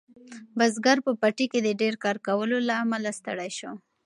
[0.57, 3.71] بزګر په پټي کې د ډیر کار کولو له امله ستړی شو.